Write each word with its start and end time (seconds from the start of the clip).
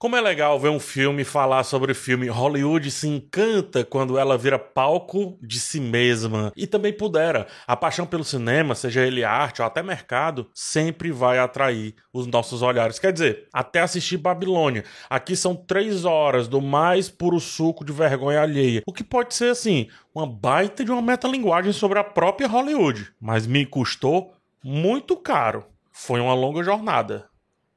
Como 0.00 0.16
é 0.16 0.20
legal 0.22 0.58
ver 0.58 0.70
um 0.70 0.80
filme 0.80 1.24
falar 1.24 1.62
sobre 1.62 1.92
filme 1.92 2.26
Hollywood 2.26 2.90
se 2.90 3.06
encanta 3.06 3.84
quando 3.84 4.18
ela 4.18 4.38
vira 4.38 4.58
palco 4.58 5.38
de 5.42 5.60
si 5.60 5.78
mesma. 5.78 6.50
E 6.56 6.66
também 6.66 6.90
pudera. 6.90 7.46
A 7.66 7.76
paixão 7.76 8.06
pelo 8.06 8.24
cinema, 8.24 8.74
seja 8.74 9.06
ele 9.06 9.22
arte 9.22 9.60
ou 9.60 9.66
até 9.66 9.82
mercado, 9.82 10.48
sempre 10.54 11.12
vai 11.12 11.38
atrair 11.38 11.94
os 12.14 12.26
nossos 12.26 12.62
olhares. 12.62 12.98
Quer 12.98 13.12
dizer, 13.12 13.46
até 13.52 13.80
assistir 13.80 14.16
Babilônia. 14.16 14.86
Aqui 15.10 15.36
são 15.36 15.54
três 15.54 16.06
horas 16.06 16.48
do 16.48 16.62
mais 16.62 17.10
puro 17.10 17.38
suco 17.38 17.84
de 17.84 17.92
vergonha 17.92 18.40
alheia. 18.40 18.82
O 18.86 18.94
que 18.94 19.04
pode 19.04 19.34
ser, 19.34 19.50
assim, 19.50 19.86
uma 20.14 20.26
baita 20.26 20.82
de 20.82 20.90
uma 20.90 21.02
metalinguagem 21.02 21.74
sobre 21.74 21.98
a 21.98 22.04
própria 22.04 22.48
Hollywood. 22.48 23.12
Mas 23.20 23.46
me 23.46 23.66
custou 23.66 24.32
muito 24.64 25.14
caro. 25.14 25.66
Foi 25.92 26.20
uma 26.20 26.32
longa 26.32 26.62
jornada. 26.62 27.28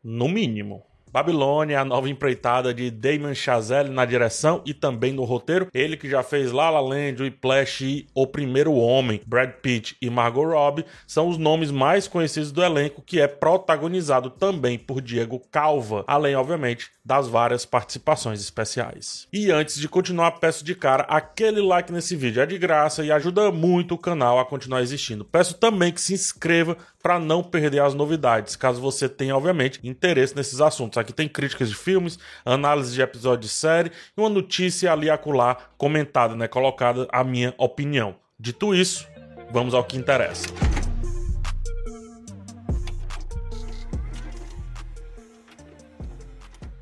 No 0.02 0.30
mínimo. 0.30 0.86
Babilônia, 1.14 1.80
a 1.80 1.86
nova 1.86 2.10
empreitada 2.10 2.74
de 2.74 2.90
Damon 2.90 3.36
Chazelle 3.36 3.92
na 3.92 4.04
direção 4.04 4.64
e 4.66 4.74
também 4.74 5.14
no 5.14 5.24
roteiro. 5.24 5.68
Ele 5.72 5.96
que 5.96 6.10
já 6.10 6.24
fez 6.24 6.52
La 6.52 6.72
La 6.72 6.80
Land, 6.80 7.22
Whiplash 7.22 7.86
e 7.86 8.08
O 8.16 8.26
Primeiro 8.26 8.74
Homem. 8.74 9.22
Brad 9.24 9.52
Pitt 9.62 9.96
e 10.02 10.10
Margot 10.10 10.44
Robbie 10.44 10.86
são 11.06 11.30
os 11.30 11.38
nomes 11.38 11.70
mais 11.70 12.08
conhecidos 12.08 12.52
do 12.52 12.64
elenco, 12.64 13.04
que 13.06 13.22
é 13.22 13.28
protagonizado 13.28 14.32
também 14.32 14.80
por 14.80 15.02
Diego 15.02 15.40
Calva, 15.52 16.04
além, 16.08 16.36
obviamente, 16.36 16.90
das 17.06 17.28
várias 17.28 17.64
participações 17.64 18.42
especiais. 18.42 19.28
E 19.32 19.52
antes 19.52 19.80
de 19.80 19.88
continuar, 19.88 20.32
peço 20.40 20.66
de 20.66 20.74
cara 20.74 21.04
aquele 21.04 21.62
like 21.62 21.92
nesse 21.92 22.16
vídeo, 22.16 22.42
é 22.42 22.46
de 22.48 22.58
graça 22.58 23.04
e 23.04 23.12
ajuda 23.12 23.52
muito 23.52 23.94
o 23.94 24.00
canal 24.00 24.40
a 24.40 24.46
continuar 24.46 24.82
existindo. 24.82 25.24
Peço 25.24 25.54
também 25.56 25.92
que 25.92 26.02
se 26.02 26.16
inscreva 26.16 26.76
para 27.04 27.20
não 27.20 27.44
perder 27.44 27.82
as 27.82 27.94
novidades, 27.94 28.56
caso 28.56 28.80
você 28.80 29.10
tenha, 29.10 29.36
obviamente, 29.36 29.80
interesse 29.84 30.36
nesses 30.36 30.62
assuntos. 30.62 30.98
Aqui 31.04 31.12
tem 31.12 31.28
críticas 31.28 31.70
de 31.70 31.76
filmes, 31.76 32.18
análise 32.46 32.94
de 32.94 33.02
episódio 33.02 33.42
de 33.42 33.50
série 33.50 33.92
e 34.18 34.22
uma 34.22 34.30
notícia 34.30 34.92
ali 34.92 35.10
acolá 35.10 35.56
comentada, 35.78 36.34
né, 36.34 36.48
colocada 36.48 37.08
a 37.12 37.26
minha 37.26 37.54
opinião. 37.58 38.16
Dito 38.40 38.74
isso, 38.74 39.06
vamos 39.52 39.74
ao 39.74 39.84
que 39.84 39.98
interessa. 39.98 40.48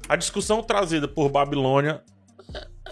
A 0.07 0.15
discussão 0.15 0.61
trazida 0.61 1.07
por 1.07 1.29
Babilônia 1.29 2.03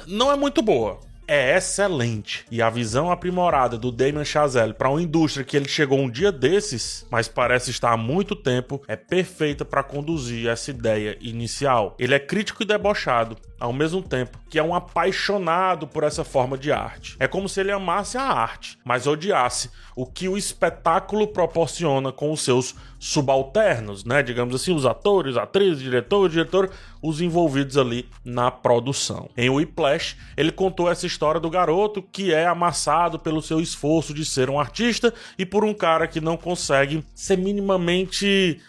não 0.07 0.31
é 0.31 0.35
muito 0.35 0.63
boa 0.63 1.08
é 1.29 1.55
excelente. 1.55 2.43
E 2.49 2.59
a 2.59 2.71
visão 2.71 3.11
aprimorada 3.11 3.77
do 3.77 3.91
Damon 3.91 4.25
Chazelle 4.25 4.73
para 4.73 4.89
uma 4.89 5.01
indústria 5.01 5.45
que 5.45 5.55
ele 5.55 5.69
chegou 5.69 5.99
um 5.99 6.09
dia 6.09 6.31
desses, 6.31 7.05
mas 7.11 7.27
parece 7.27 7.69
estar 7.69 7.91
há 7.91 7.97
muito 7.97 8.35
tempo, 8.35 8.81
é 8.87 8.95
perfeita 8.95 9.63
para 9.63 9.83
conduzir 9.83 10.47
essa 10.47 10.71
ideia 10.71 11.15
inicial. 11.21 11.95
Ele 11.99 12.15
é 12.15 12.19
crítico 12.19 12.63
e 12.63 12.65
debochado, 12.65 13.37
ao 13.59 13.71
mesmo 13.71 14.01
tempo 14.01 14.39
que 14.49 14.57
é 14.57 14.63
um 14.63 14.73
apaixonado 14.73 15.85
por 15.85 16.03
essa 16.03 16.23
forma 16.23 16.57
de 16.57 16.71
arte. 16.71 17.15
É 17.19 17.27
como 17.27 17.47
se 17.47 17.59
ele 17.59 17.71
amasse 17.71 18.17
a 18.17 18.23
arte, 18.23 18.79
mas 18.83 19.05
odiasse 19.05 19.69
o 19.95 20.05
que 20.05 20.27
o 20.27 20.37
espetáculo 20.37 21.27
proporciona 21.27 22.11
com 22.11 22.31
os 22.31 22.41
seus 22.41 22.73
subalternos, 22.97 24.03
né? 24.03 24.23
Digamos 24.23 24.55
assim, 24.55 24.73
os 24.73 24.85
atores, 24.85 25.37
atrizes, 25.37 25.79
diretor, 25.79 26.29
diretor, 26.29 26.71
os 27.01 27.21
envolvidos 27.21 27.77
ali 27.77 28.09
na 28.25 28.49
produção. 28.49 29.29
Em 29.37 29.49
Whiplash, 29.49 30.17
ele 30.35 30.51
contou 30.51 30.89
essa 30.89 31.05
história 31.05 31.18
do 31.39 31.49
garoto 31.49 32.01
que 32.01 32.33
é 32.33 32.45
amassado 32.45 33.19
pelo 33.19 33.41
seu 33.41 33.59
esforço 33.59 34.13
de 34.13 34.23
ser 34.23 34.49
um 34.49 34.59
artista 34.59 35.13
e 35.37 35.45
por 35.45 35.65
um 35.65 35.73
cara 35.73 36.07
que 36.07 36.21
não 36.21 36.37
consegue 36.37 37.03
ser 37.13 37.37
minimamente 37.37 38.61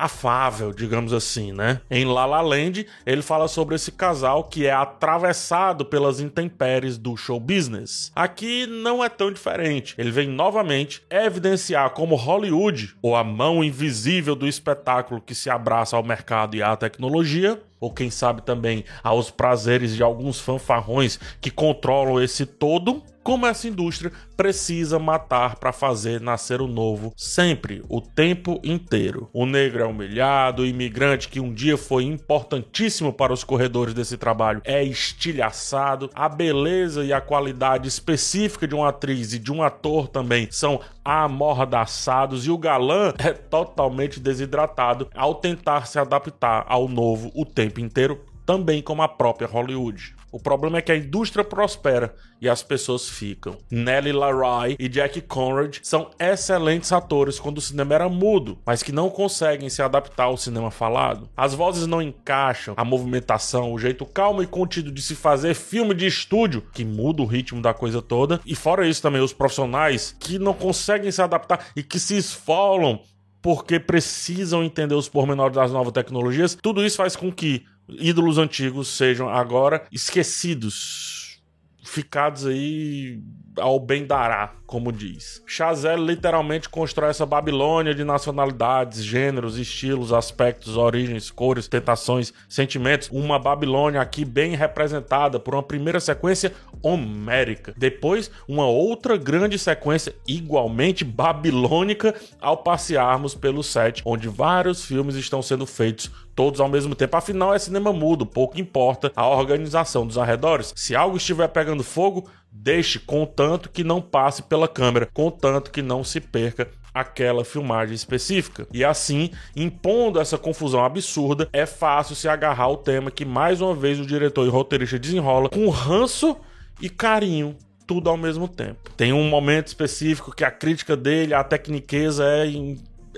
afável, 0.00 0.72
digamos 0.72 1.12
assim, 1.12 1.52
né? 1.52 1.80
Em 1.90 2.06
La 2.06 2.24
La 2.24 2.40
Land, 2.40 2.86
ele 3.04 3.20
fala 3.20 3.46
sobre 3.46 3.74
esse 3.74 3.92
casal 3.92 4.44
que 4.44 4.66
é 4.66 4.72
atravessado 4.72 5.84
pelas 5.84 6.20
intempéries 6.20 6.96
do 6.96 7.16
show 7.16 7.38
business. 7.38 8.10
Aqui 8.16 8.66
não 8.66 9.04
é 9.04 9.08
tão 9.08 9.30
diferente. 9.30 9.94
Ele 9.98 10.10
vem 10.10 10.28
novamente 10.28 11.02
evidenciar 11.10 11.90
como 11.90 12.14
Hollywood, 12.14 12.96
ou 13.02 13.14
a 13.14 13.22
mão 13.22 13.62
invisível 13.62 14.34
do 14.34 14.48
espetáculo 14.48 15.20
que 15.20 15.34
se 15.34 15.50
abraça 15.50 15.96
ao 15.96 16.02
mercado 16.02 16.56
e 16.56 16.62
à 16.62 16.74
tecnologia, 16.76 17.60
ou 17.80 17.90
quem 17.90 18.10
sabe 18.10 18.42
também 18.42 18.84
aos 19.02 19.30
prazeres 19.30 19.96
de 19.96 20.02
alguns 20.02 20.38
fanfarrões 20.38 21.18
que 21.40 21.50
controlam 21.50 22.22
esse 22.22 22.44
todo, 22.44 23.02
como 23.22 23.46
essa 23.46 23.68
indústria 23.68 24.10
precisa 24.36 24.98
matar 24.98 25.56
para 25.56 25.72
fazer 25.72 26.20
nascer 26.20 26.60
o 26.60 26.66
novo 26.66 27.12
sempre, 27.16 27.82
o 27.88 28.00
tempo 28.00 28.60
inteiro. 28.64 29.28
O 29.32 29.44
negro 29.44 29.82
é 29.82 29.86
humilhado, 29.86 30.62
o 30.62 30.66
imigrante 30.66 31.28
que 31.28 31.38
um 31.38 31.52
dia 31.52 31.76
foi 31.76 32.04
importantíssimo 32.04 33.12
para 33.12 33.32
os 33.32 33.44
corredores 33.44 33.94
desse 33.94 34.16
trabalho 34.16 34.62
é 34.64 34.82
estilhaçado, 34.82 36.10
a 36.14 36.28
beleza 36.28 37.04
e 37.04 37.12
a 37.12 37.20
qualidade 37.20 37.88
específica 37.88 38.66
de 38.66 38.74
uma 38.74 38.88
atriz 38.88 39.32
e 39.32 39.38
de 39.38 39.52
um 39.52 39.62
ator 39.62 40.08
também 40.08 40.48
são 40.50 40.80
amordaçados 41.10 42.46
e 42.46 42.50
o 42.50 42.56
galã 42.58 43.12
é 43.18 43.32
totalmente 43.32 44.20
desidratado 44.20 45.08
ao 45.14 45.34
tentar 45.34 45.86
se 45.86 45.98
adaptar 45.98 46.64
ao 46.68 46.86
novo 46.86 47.32
o 47.34 47.44
tempo 47.44 47.80
inteiro, 47.80 48.20
também 48.44 48.82
como 48.82 49.02
a 49.02 49.08
própria 49.08 49.48
Hollywood. 49.48 50.14
O 50.32 50.38
problema 50.38 50.78
é 50.78 50.82
que 50.82 50.92
a 50.92 50.96
indústria 50.96 51.44
prospera 51.44 52.14
e 52.40 52.48
as 52.48 52.62
pessoas 52.62 53.08
ficam. 53.08 53.58
Nellie 53.70 54.12
Larroy 54.12 54.76
e 54.78 54.88
Jack 54.88 55.20
Conrad 55.22 55.78
são 55.82 56.10
excelentes 56.20 56.92
atores 56.92 57.40
quando 57.40 57.58
o 57.58 57.60
cinema 57.60 57.94
era 57.94 58.08
mudo, 58.08 58.58
mas 58.64 58.82
que 58.82 58.92
não 58.92 59.10
conseguem 59.10 59.68
se 59.68 59.82
adaptar 59.82 60.24
ao 60.24 60.36
cinema 60.36 60.70
falado. 60.70 61.28
As 61.36 61.52
vozes 61.52 61.86
não 61.86 62.00
encaixam, 62.00 62.74
a 62.76 62.84
movimentação, 62.84 63.72
o 63.72 63.78
jeito 63.78 64.06
calmo 64.06 64.42
e 64.42 64.46
contido 64.46 64.92
de 64.92 65.02
se 65.02 65.16
fazer 65.16 65.54
filme 65.54 65.94
de 65.94 66.06
estúdio, 66.06 66.62
que 66.72 66.84
muda 66.84 67.22
o 67.22 67.26
ritmo 67.26 67.60
da 67.60 67.74
coisa 67.74 68.00
toda. 68.00 68.40
E 68.46 68.54
fora 68.54 68.86
isso 68.86 69.02
também, 69.02 69.20
os 69.20 69.32
profissionais 69.32 70.14
que 70.20 70.38
não 70.38 70.54
conseguem 70.54 71.10
se 71.10 71.20
adaptar 71.20 71.66
e 71.74 71.82
que 71.82 71.98
se 71.98 72.16
esfolam 72.16 73.00
porque 73.42 73.80
precisam 73.80 74.62
entender 74.62 74.94
os 74.94 75.08
pormenores 75.08 75.56
das 75.56 75.72
novas 75.72 75.92
tecnologias. 75.92 76.56
Tudo 76.60 76.84
isso 76.84 76.96
faz 76.98 77.16
com 77.16 77.32
que 77.32 77.64
ídolos 77.98 78.38
antigos 78.38 78.88
sejam 78.88 79.28
agora 79.28 79.84
esquecidos, 79.90 81.40
ficados 81.84 82.46
aí 82.46 83.20
ao 83.58 83.80
bem 83.80 84.06
dará, 84.06 84.54
como 84.70 84.92
diz. 84.92 85.42
Chazelle 85.44 86.06
literalmente 86.06 86.68
constrói 86.68 87.10
essa 87.10 87.26
Babilônia 87.26 87.92
de 87.92 88.04
nacionalidades, 88.04 89.04
gêneros, 89.04 89.58
estilos, 89.58 90.12
aspectos, 90.12 90.76
origens, 90.76 91.28
cores, 91.28 91.66
tentações, 91.66 92.32
sentimentos. 92.48 93.08
Uma 93.10 93.36
Babilônia 93.36 94.00
aqui 94.00 94.24
bem 94.24 94.54
representada 94.54 95.40
por 95.40 95.56
uma 95.56 95.62
primeira 95.62 95.98
sequência 95.98 96.52
homérica. 96.80 97.74
Depois, 97.76 98.30
uma 98.46 98.64
outra 98.64 99.16
grande 99.16 99.58
sequência 99.58 100.14
igualmente 100.24 101.04
babilônica 101.04 102.14
ao 102.40 102.58
passearmos 102.58 103.34
pelo 103.34 103.64
set, 103.64 104.02
onde 104.04 104.28
vários 104.28 104.84
filmes 104.84 105.16
estão 105.16 105.42
sendo 105.42 105.66
feitos 105.66 106.12
todos 106.40 106.60
ao 106.60 106.68
mesmo 106.68 106.94
tempo. 106.94 107.16
Afinal, 107.16 107.52
é 107.52 107.58
cinema 107.58 107.92
mudo, 107.92 108.24
pouco 108.24 108.58
importa 108.58 109.12
a 109.16 109.28
organização 109.28 110.06
dos 110.06 110.16
arredores. 110.16 110.72
Se 110.76 110.94
algo 110.94 111.16
estiver 111.16 111.48
pegando 111.48 111.82
fogo, 111.82 112.30
Deixe 112.52 112.98
contanto 112.98 113.70
que 113.70 113.84
não 113.84 114.00
passe 114.00 114.42
pela 114.42 114.68
câmera, 114.68 115.08
contanto 115.12 115.70
que 115.70 115.82
não 115.82 116.04
se 116.04 116.20
perca 116.20 116.68
aquela 116.92 117.44
filmagem 117.44 117.94
específica. 117.94 118.66
E 118.72 118.84
assim, 118.84 119.30
impondo 119.54 120.20
essa 120.20 120.36
confusão 120.36 120.84
absurda, 120.84 121.48
é 121.52 121.64
fácil 121.64 122.14
se 122.14 122.28
agarrar 122.28 122.64
ao 122.64 122.76
tema 122.76 123.10
que 123.10 123.24
mais 123.24 123.60
uma 123.60 123.74
vez 123.74 124.00
o 124.00 124.06
diretor 124.06 124.46
e 124.46 124.50
roteirista 124.50 124.98
desenrola 124.98 125.48
com 125.48 125.68
ranço 125.68 126.36
e 126.80 126.88
carinho 126.88 127.56
tudo 127.86 128.08
ao 128.08 128.16
mesmo 128.16 128.46
tempo. 128.46 128.88
Tem 128.96 129.12
um 129.12 129.28
momento 129.28 129.66
específico 129.66 130.34
que 130.34 130.44
a 130.44 130.50
crítica 130.50 130.96
dele 130.96 131.34
à 131.34 131.42
tecniqueza 131.42 132.24
é 132.24 132.46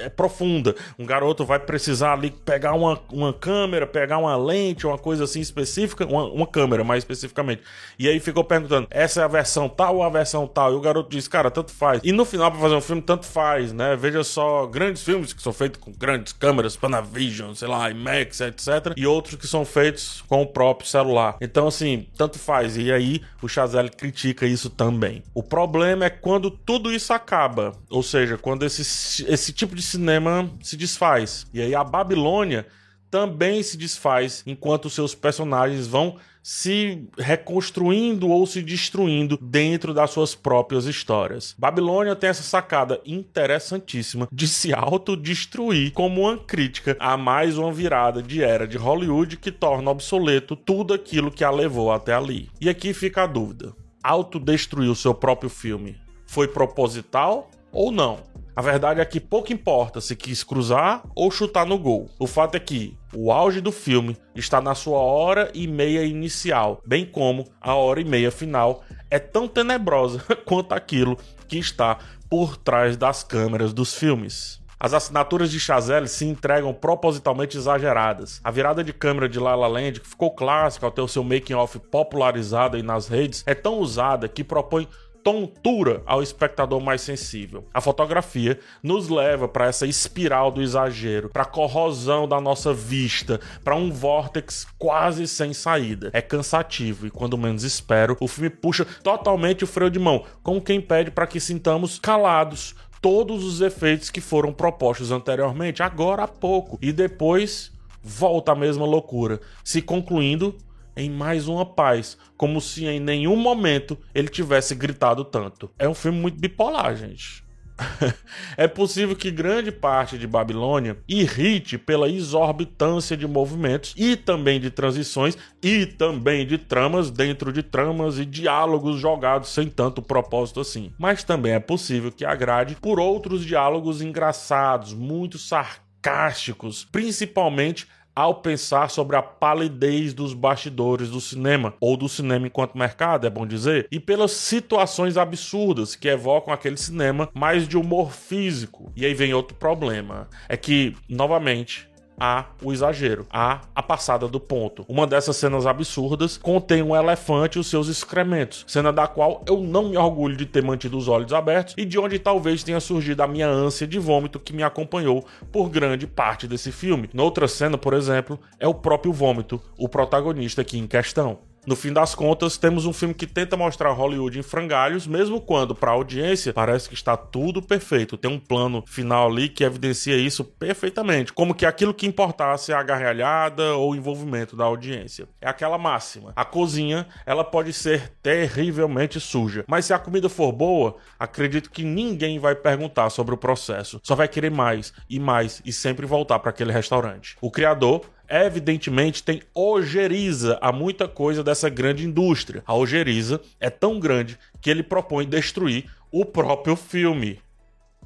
é 0.03 0.09
profunda. 0.09 0.75
Um 0.99 1.07
garoto 1.07 1.45
vai 1.45 1.59
precisar 1.59 2.13
ali 2.13 2.31
pegar 2.31 2.75
uma, 2.75 3.01
uma 3.11 3.33
câmera, 3.33 3.87
pegar 3.87 4.19
uma 4.19 4.37
lente, 4.37 4.87
uma 4.87 4.99
coisa 4.99 5.25
assim 5.25 5.41
específica, 5.41 6.07
uma, 6.07 6.25
uma 6.25 6.47
câmera 6.47 6.85
mais 6.85 7.03
especificamente. 7.03 7.63
E 7.99 8.09
aí 8.09 8.21
ficou 8.21 8.45
perguntando: 8.45 8.87
essa 8.91 9.21
é 9.21 9.25
a 9.25 9.29
versão 9.29 9.69
tal 9.69 9.97
ou 9.97 10.03
a 10.03 10.11
versão 10.11 10.47
tal? 10.47 10.73
E 10.73 10.77
o 10.77 10.81
garoto 10.81 11.11
diz: 11.11 11.29
cara, 11.29 11.51
tanto 11.51 11.73
faz. 11.73 12.01
E 12.05 12.13
no 12.13 12.25
final, 12.25 12.51
para 12.51 12.61
fazer 12.61 12.75
um 12.75 12.81
filme, 12.81 13.03
tanto 13.03 13.27
faz, 13.27 13.73
né? 13.73 13.97
Veja 13.97 14.25
só, 14.25 14.67
grandes 14.67 15.03
filmes 15.03 15.33
que 15.33 15.43
são 15.43 15.53
feitos 15.53 15.81
com 15.81 15.93
grandes 15.93 16.33
câmeras, 16.33 16.77
Panavision, 16.77 17.55
sei 17.55 17.69
lá, 17.69 17.91
IMAX, 17.91 18.41
etc. 18.41 18.93
E 18.97 19.07
outros 19.07 19.37
que 19.37 19.47
são 19.47 19.65
feitos 19.65 20.23
com 20.29 20.43
o 20.43 20.47
próprio 20.47 20.89
celular. 20.89 21.37
Então, 21.41 21.69
assim, 21.69 22.07
tanto 22.17 22.39
faz. 22.39 22.77
E 22.77 22.93
aí 22.93 23.23
o 23.41 23.49
Chazelle 23.49 23.91
critica 23.91 24.47
isso 24.47 24.71
também. 24.71 25.23
O 25.35 25.43
problema 25.43 26.05
é 26.05 26.11
quando 26.11 26.51
tudo 26.51 26.93
isso 26.93 27.13
acaba. 27.13 27.73
Ou 27.91 28.03
seja, 28.03 28.39
quando 28.39 28.65
esse, 28.65 29.25
esse 29.27 29.53
tipo 29.53 29.75
de 29.75 29.83
cinema 29.93 30.51
se 30.63 30.77
desfaz. 30.77 31.47
E 31.53 31.61
aí 31.61 31.75
a 31.75 31.85
Babilônia 31.85 32.67
também 33.11 33.63
se 33.63 33.77
desfaz 33.77 34.43
enquanto 34.47 34.89
seus 34.89 35.15
personagens 35.15 35.87
vão 35.87 36.17
se 36.43 37.07
reconstruindo 37.17 38.29
ou 38.29 38.47
se 38.47 38.63
destruindo 38.63 39.39
dentro 39.41 39.95
das 39.95 40.11
suas 40.11 40.35
próprias 40.35 40.87
histórias. 40.87 41.55
Babilônia 41.57 42.17
tem 42.17 42.31
essa 42.31 42.43
sacada 42.43 43.01
interessantíssima 43.07 44.27
de 44.33 44.49
se 44.49 44.75
autodestruir 44.75 45.93
como 45.93 46.23
uma 46.23 46.37
crítica 46.37 46.97
a 46.99 47.17
mais 47.17 47.59
uma 47.59 47.73
virada 47.73 48.21
de 48.23 48.43
era 48.43 48.67
de 48.67 48.77
Hollywood 48.77 49.37
que 49.37 49.53
torna 49.53 49.91
obsoleto 49.91 50.57
tudo 50.57 50.93
aquilo 50.93 51.31
que 51.31 51.45
a 51.45 51.51
levou 51.51 51.93
até 51.93 52.15
ali. 52.15 52.49
E 52.61 52.69
aqui 52.69 52.93
fica 52.93 53.23
a 53.23 53.27
dúvida: 53.27 53.73
autodestruir 54.03 54.91
o 54.91 54.97
seu 54.97 55.15
próprio 55.15 55.51
filme 55.51 55.97
foi 56.27 56.49
proposital 56.49 57.51
ou 57.71 57.93
não? 57.93 58.33
A 58.55 58.61
verdade 58.61 59.01
é 59.01 59.05
que 59.05 59.19
pouco 59.19 59.51
importa 59.51 59.99
se 59.99 60.15
quis 60.15 60.45
cruzar 60.45 61.03
ou 61.15 61.31
chutar 61.31 61.65
no 61.65 61.79
gol. 61.79 62.11
O 62.19 62.27
fato 62.27 62.55
é 62.55 62.61
que 62.61 62.95
o 63.15 63.33
auge 63.33 63.63
do 63.63 63.73
filme 63.73 64.15
está 64.35 64.61
na 64.61 64.75
sua 64.75 64.99
hora 64.99 65.51
e 65.55 65.67
meia 65.67 66.05
inicial, 66.05 66.83
bem 66.85 67.07
como 67.07 67.47
a 67.59 67.75
hora 67.75 68.01
e 68.01 68.05
meia 68.05 68.31
final 68.31 68.85
é 69.11 69.19
tão 69.19 69.49
tenebrosa 69.49 70.23
quanto 70.45 70.73
aquilo 70.73 71.17
que 71.49 71.59
está 71.59 71.97
por 72.29 72.59
trás 72.59 72.95
das 72.95 73.25
câmeras 73.25 73.73
dos 73.73 73.95
filmes. 73.95 74.61
As 74.79 74.93
assinaturas 74.93 75.51
de 75.51 75.61
Chazelle 75.61 76.09
se 76.09 76.27
entregam 76.27 76.75
propositalmente 76.75 77.57
exageradas. 77.57 78.41
A 78.43 78.51
virada 78.51 78.83
de 78.83 78.93
câmera 78.93 79.29
de 79.29 79.39
La 79.39 79.55
La 79.55 79.69
Land, 79.69 80.01
que 80.01 80.09
ficou 80.09 80.35
clássica 80.35 80.85
ao 80.85 80.91
ter 80.91 81.01
o 81.01 81.09
seu 81.09 81.23
making-off 81.23 81.79
popularizado 81.79 82.77
aí 82.77 82.83
nas 82.83 83.07
redes, 83.07 83.45
é 83.47 83.55
tão 83.55 83.79
usada 83.79 84.29
que 84.29 84.43
propõe 84.43 84.89
tontura 85.23 86.03
ao 86.07 86.23
espectador 86.23 86.81
mais 86.81 87.01
sensível. 87.01 87.65
A 87.73 87.81
fotografia 87.81 88.59
nos 88.83 89.09
leva 89.09 89.49
para 89.49 89.67
essa 89.67 89.87
espiral 89.87 90.51
do 90.51 90.63
exagero, 90.63 91.29
para 91.29 91.43
a 91.43 91.47
corrosão 91.47 92.27
da 92.27 92.41
nossa 92.41 92.75
vista, 92.75 93.41
para 93.63 93.77
um 93.77 93.91
vórtex 93.91 94.67
quase 94.79 95.27
sem 95.27 95.53
saída. 95.53 96.11
É 96.13 96.21
cansativo 96.21 97.07
e 97.07 97.11
quando 97.11 97.39
menos 97.39 97.63
espero, 97.63 98.17
o 98.21 98.29
filme 98.29 98.51
puxa 98.51 98.85
totalmente 99.03 99.65
o 99.65 99.67
freio 99.67 99.91
de 99.91 99.99
mão, 99.99 100.25
como 100.43 100.61
quem 100.61 100.81
pede 100.81 101.11
para 101.11 101.27
que 101.27 101.41
sintamos 101.41 101.99
calados 101.99 102.75
todos 103.01 103.45
os 103.45 103.61
efeitos 103.61 104.11
que 104.11 104.21
foram 104.21 104.53
propostos 104.53 105.11
anteriormente, 105.11 105.83
agora 105.83 106.23
há 106.23 106.29
pouco, 106.29 106.79
e 106.81 106.93
depois 106.93 107.73
volta 108.01 108.53
a 108.53 108.55
mesma 108.55 108.87
loucura, 108.87 109.41
se 109.65 109.83
concluindo 109.83 110.57
em 110.97 111.11
mais 111.11 111.49
uma 111.49 111.65
paz, 111.65 112.17
como 112.37 112.61
se 112.61 112.87
em 112.87 113.01
nenhum 113.01 113.37
momento 113.37 113.99
ele 114.15 114.29
tivesse 114.29 114.75
gritado 114.75 115.25
tanto. 115.25 115.71
É 115.79 115.89
um 115.89 115.95
filme 115.95 116.19
muito 116.19 116.39
bipolar, 116.39 116.97
gente. 116.97 117.43
é 118.57 118.67
possível 118.69 119.17
que 119.17 119.31
grande 119.31 119.73
parte 119.73 120.19
de 120.19 120.27
Babilônia 120.27 120.99
irrite 121.09 121.79
pela 121.79 122.09
exorbitância 122.09 123.17
de 123.17 123.27
movimentos 123.27 123.95
e 123.97 124.17
também 124.17 124.61
de 124.61 124.71
transições 124.71 125.37
e 125.63 125.87
também 125.87 126.47
de 126.47 126.59
tramas 126.59 127.11
dentro 127.11 127.53
de 127.53 127.63
tramas 127.63 128.19
e 128.19 128.25
diálogos 128.25 129.01
jogados 129.01 129.51
sem 129.51 129.69
tanto 129.69 130.03
propósito 130.03 130.61
assim. 130.61 130.93
Mas 130.99 131.25
também 131.25 131.53
é 131.53 131.61
possível 131.61 132.13
que 132.13 132.25
agrade 132.25 132.77
por 132.81 133.01
outros 133.01 133.45
diálogos 133.45 134.03
engraçados, 134.03 134.93
muito 134.93 135.39
sarcásticos, 135.39 136.87
principalmente 136.91 137.87
ao 138.15 138.37
pensar 138.37 138.91
sobre 138.91 139.17
a 139.17 139.23
palidez 139.23 140.13
dos 140.13 140.35
bastidores 140.35 141.11
do 141.11 141.21
cinema, 141.21 141.75
ou 141.81 141.97
do 141.97 142.09
cinema 142.09 142.47
enquanto 142.47 142.77
mercado, 142.77 143.27
é 143.27 143.31
bom 143.31 143.47
dizer, 143.47 143.87
e 143.91 143.99
pelas 143.99 144.33
situações 144.33 145.17
absurdas 145.17 145.97
que 145.97 146.09
evocam 146.09 146.53
aquele 146.53 146.77
cinema 146.77 147.29
mais 147.35 147.67
de 147.67 147.77
humor 147.77 148.13
físico. 148.13 148.93
E 148.95 149.05
aí 149.05 149.15
vem 149.15 149.35
outro 149.35 149.57
problema: 149.57 150.29
é 150.49 150.57
que, 150.57 150.95
novamente, 151.09 151.89
há 152.19 152.47
o 152.63 152.73
exagero, 152.73 153.27
há 153.31 153.61
a 153.75 153.83
passada 153.83 154.29
do 154.29 154.41
ponto. 154.41 154.85
Uma 154.89 155.07
dessas 155.07 155.37
cenas 155.37 155.67
absurdas 155.67 156.37
contém 156.37 156.83
um 156.83 156.95
elefante 156.95 157.59
e 157.59 157.61
os 157.61 157.69
seus 157.69 157.89
excrementos, 157.89 158.65
cena 158.67 158.93
da 158.93 159.07
qual 159.07 159.43
eu 159.47 159.61
não 159.61 159.89
me 159.89 159.97
orgulho 159.97 160.37
de 160.37 160.47
ter 160.47 160.63
mantido 160.63 160.97
os 160.97 161.09
olhos 161.09 161.33
abertos 161.33 161.75
e 161.77 161.85
de 161.85 161.99
onde 161.99 162.19
talvez 162.19 162.63
tenha 162.63 162.81
surgido 162.81 163.23
a 163.23 163.27
minha 163.27 163.49
ânsia 163.49 163.87
de 163.87 163.99
vômito 163.99 164.41
que 164.41 164.53
me 164.53 164.63
acompanhou 164.63 165.25
por 165.51 165.69
grande 165.69 166.07
parte 166.07 166.47
desse 166.47 166.73
filme. 166.73 167.11
Noutra 167.13 167.49
cena, 167.49 167.77
por 167.77 167.95
exemplo, 167.95 168.39
é 168.59 168.67
o 168.67 168.75
próprio 168.75 169.13
vômito, 169.13 169.61
o 169.77 169.89
protagonista 169.89 170.63
aqui 170.63 170.79
em 170.79 170.87
questão. 170.87 171.52
No 171.65 171.77
fim 171.77 171.93
das 171.93 172.13
contas, 172.13 172.57
temos 172.57 172.87
um 172.87 172.93
filme 172.93 173.15
que 173.15 173.25
tenta 173.25 173.57
mostrar 173.57 173.93
Hollywood 173.93 174.37
em 174.37 174.43
frangalhos, 174.43 175.07
mesmo 175.07 175.41
quando, 175.41 175.77
para 175.77 175.93
a 175.93 175.95
audiência, 175.95 176.53
parece 176.53 176.89
que 176.89 176.95
está 176.97 177.17
tudo 177.17 177.63
perfeito. 177.63 178.17
Tem 178.17 178.29
um 178.29 178.39
plano 178.39 178.83
final 178.85 179.31
ali 179.31 179.49
que 179.49 179.63
evidencia 179.63 180.17
isso 180.17 180.43
perfeitamente, 180.43 181.33
como 181.33 181.55
que 181.55 181.65
aquilo 181.65 181.95
que 181.95 182.05
importasse 182.05 182.73
é 182.73 182.75
a 182.75 182.83
gargalhada 182.83 183.77
ou 183.77 183.93
o 183.93 183.95
envolvimento 183.95 184.57
da 184.57 184.65
audiência. 184.65 185.29
É 185.41 185.49
aquela 185.49 185.79
máxima: 185.79 186.33
a 186.35 186.45
cozinha 186.45 187.07
ela 187.25 187.45
pode 187.45 187.73
ser 187.73 188.13
terrivelmente 188.21 189.21
suja, 189.21 189.65
mas 189.69 189.85
se 189.85 189.95
a 189.95 190.01
comida 190.01 190.29
for 190.29 190.51
boa, 190.51 190.97
acredito 191.17 191.71
que 191.71 191.85
ninguém 191.85 192.41
vai 192.41 192.57
perguntar 192.57 193.09
sobre 193.09 193.35
o 193.35 193.39
processo, 193.39 194.01
só 194.03 194.17
vai 194.17 194.27
querer 194.27 194.51
mais 194.51 194.93
e 195.09 195.21
mais 195.21 195.63
e 195.65 195.73
sempre 195.73 196.07
voltar 196.07 196.41
para 196.41 196.51
aquele 196.51 196.73
restaurante. 196.73 197.37
O 197.41 197.53
criador 197.53 198.05
evidentemente 198.33 199.23
tem 199.23 199.43
ojeriza 199.55 200.59
a 200.61 200.73
muita 200.73 201.07
coisa 201.07 201.45
dessa 201.45 201.69
grande 201.69 202.07
indústria. 202.07 202.63
A 202.67 202.75
ojeriza 202.75 203.41
é 203.61 203.69
tão 203.69 204.01
grande 204.01 204.39
que 204.61 204.71
ele 204.71 204.83
propõe 204.83 205.27
destruir 205.27 205.91
o 206.11 206.25
próprio 206.25 206.75
filme 206.75 207.39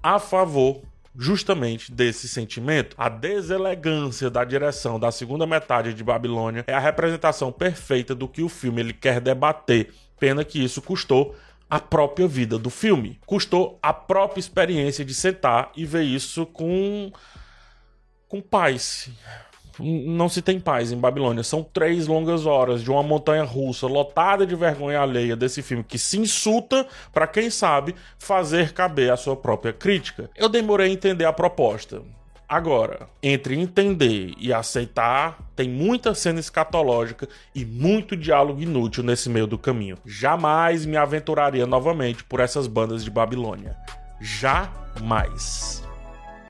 a 0.02 0.18
favor 0.18 0.82
justamente 1.18 1.92
desse 1.92 2.28
sentimento. 2.28 2.94
A 2.98 3.08
deselegância 3.08 4.28
da 4.28 4.44
direção 4.44 4.98
da 4.98 5.10
segunda 5.10 5.46
metade 5.46 5.94
de 5.94 6.04
Babilônia 6.04 6.64
é 6.66 6.74
a 6.74 6.80
representação 6.80 7.50
perfeita 7.50 8.14
do 8.14 8.28
que 8.28 8.42
o 8.42 8.48
filme 8.48 8.80
ele 8.80 8.92
quer 8.92 9.20
debater. 9.20 9.92
Pena 10.18 10.44
que 10.44 10.62
isso 10.62 10.82
custou 10.82 11.34
a 11.68 11.80
própria 11.80 12.28
vida 12.28 12.58
do 12.58 12.70
filme, 12.70 13.18
custou 13.26 13.78
a 13.82 13.92
própria 13.92 14.40
experiência 14.40 15.04
de 15.04 15.14
sentar 15.14 15.72
e 15.76 15.84
ver 15.84 16.02
isso 16.02 16.46
com 16.46 17.12
com 18.28 18.40
paz, 18.40 19.08
não 19.80 20.28
se 20.28 20.42
tem 20.42 20.58
paz 20.58 20.92
em 20.92 20.98
Babilônia. 20.98 21.42
São 21.42 21.62
três 21.62 22.06
longas 22.06 22.46
horas 22.46 22.82
de 22.82 22.90
uma 22.90 23.02
montanha 23.02 23.44
russa 23.44 23.86
lotada 23.86 24.46
de 24.46 24.54
vergonha 24.54 25.00
alheia 25.00 25.36
desse 25.36 25.62
filme 25.62 25.84
que 25.84 25.98
se 25.98 26.18
insulta 26.18 26.86
para 27.12 27.26
quem 27.26 27.50
sabe 27.50 27.94
fazer 28.18 28.72
caber 28.72 29.12
a 29.12 29.16
sua 29.16 29.36
própria 29.36 29.72
crítica. 29.72 30.30
Eu 30.36 30.48
demorei 30.48 30.88
a 30.88 30.92
entender 30.92 31.24
a 31.24 31.32
proposta. 31.32 32.02
Agora, 32.48 33.08
entre 33.20 33.58
entender 33.58 34.32
e 34.38 34.52
aceitar, 34.52 35.36
tem 35.56 35.68
muita 35.68 36.14
cena 36.14 36.38
escatológica 36.38 37.28
e 37.52 37.64
muito 37.64 38.16
diálogo 38.16 38.62
inútil 38.62 39.02
nesse 39.02 39.28
meio 39.28 39.48
do 39.48 39.58
caminho. 39.58 39.98
Jamais 40.06 40.86
me 40.86 40.96
aventuraria 40.96 41.66
novamente 41.66 42.22
por 42.22 42.38
essas 42.38 42.68
bandas 42.68 43.02
de 43.02 43.10
Babilônia. 43.10 43.76
Jamais. 44.20 45.85